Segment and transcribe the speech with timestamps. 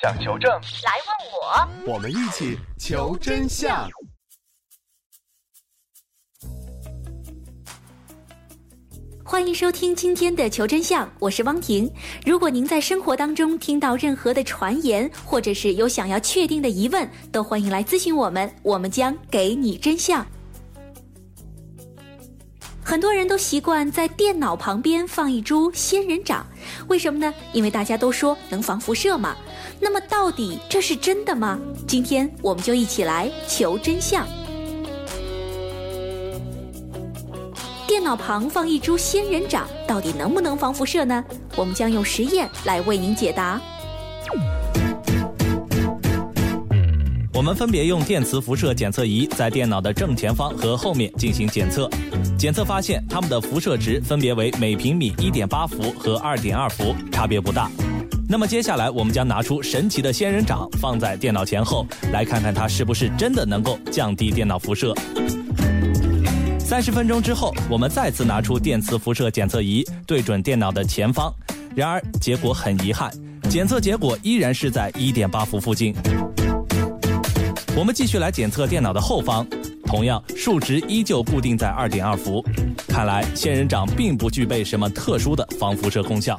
[0.00, 3.86] 想求证，来问我，我们一起求真相。
[9.22, 11.92] 欢迎收听今天的《求真相》，我是汪婷。
[12.24, 20.26] 如果您在生活当中听到任何的传言，或者是有想要确定的疑问，都欢迎来咨询我们，我们将给你真相。
[22.90, 26.44] 很多人都习惯在电脑旁边放一株仙人掌，
[26.88, 27.32] 为什么呢？
[27.52, 29.36] 因为大家都说能防辐射嘛。
[29.78, 31.56] 那么到底这是真的吗？
[31.86, 34.26] 今天我们就一起来求真相。
[37.86, 41.24] 电脑旁放一株仙人掌，到底能不能防辐射呢？
[41.54, 43.60] 我们将用实验来为您解答。
[47.40, 51.88] 我们分别用电磁辐射检测仪在电脑的正前方和后面进行检测，
[52.38, 57.70] 检测发现它们的辐射值分别为每平米一点八伏和二点二伏，差别不大。
[58.28, 64.94] 那么接下来我们将拿出神奇的仙人掌放在电脑前后，来看看它是不是真的能够降低电脑辐射。
[66.58, 71.34] 三十分钟之后，我们再次拿出电磁辐射检测仪对准电脑的前方，
[71.74, 73.10] 然而结果很遗憾，
[73.48, 75.94] 检测结果依然是在一点八伏附近。
[77.76, 79.46] 我们继续来检测电脑的后方，
[79.84, 82.44] 同样数值依旧固定在二点二伏。
[82.88, 86.38] 看来仙人掌并不具备什么特殊的防辐射功效。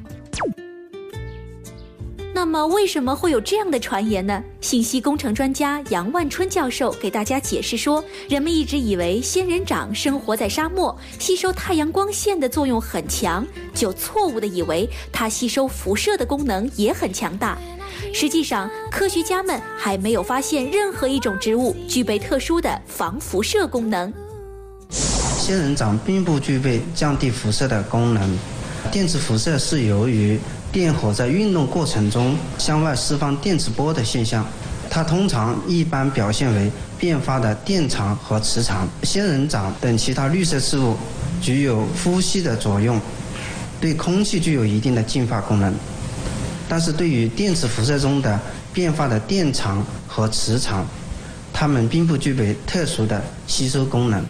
[2.41, 4.43] 那么为什么会有这样的传言呢？
[4.61, 17.55] 信息工程专家杨万春教授给大家解释说，人们一直以为仙人掌生活在沙漠，吸收太阳光线的作用很强，就错误的以为它吸收辐射的功能也很强大。
[18.11, 24.11] 实际上，科学家们还没有发现任何一种植物具备特殊的防辐射功能。
[24.89, 28.35] 仙人掌并不具备降低辐射的功能。
[28.91, 30.39] 电磁辐射是由于
[30.71, 34.45] 电荷在运动过程中向外释放电磁波的现象，
[34.89, 38.87] 它通常一般表现为变发的电场和磁场。
[39.03, 40.95] 仙人掌等其他绿色事物
[41.41, 42.99] 具有呼吸的作用，
[43.81, 45.73] 对空气具有一定的净化功能。
[46.69, 48.39] 但是对于电磁辐射中的
[48.71, 50.85] 变化的电场和磁场，
[51.51, 54.23] 它们并不具备特殊的吸收功能。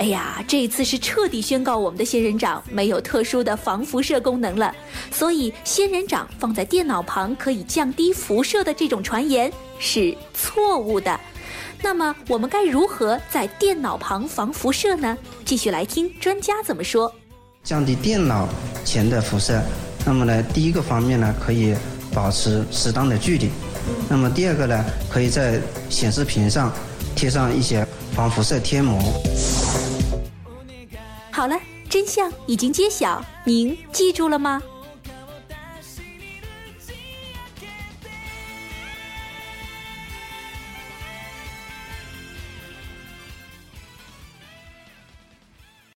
[0.00, 4.74] 哎呀，这次是彻底宣告我们的仙人掌没有特殊的防辐射功能了。
[5.12, 11.20] 所以，仙人掌放在电脑旁可以降低辐射的这种传言是错误的。
[11.82, 15.18] 那么我们该如何在电脑旁防辐射呢？
[15.44, 17.14] 继续来听专家怎么说。
[17.62, 18.48] 降低电脑
[18.86, 19.60] 前的辐射，
[20.06, 21.74] 那么呢，第一个方面呢，可以
[22.14, 23.50] 保持适当的距离。
[24.08, 26.72] 那么第二个呢，可以在显示屏上
[27.14, 29.00] 贴上一些防辐射贴膜。
[31.30, 31.56] 好了，
[31.88, 34.62] 真相已经揭晓，您记住了吗？